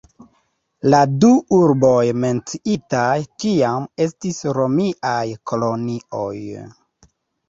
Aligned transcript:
La 0.91 0.99
du 1.23 1.27
urboj 1.57 2.07
menciitaj 2.21 3.03
tiam 3.43 3.85
estis 4.05 4.39
romiaj 4.59 5.21
kolonioj. 5.53 6.33